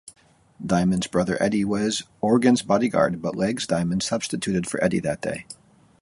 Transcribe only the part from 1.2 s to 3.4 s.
Eddie was Orgen's bodyguard, but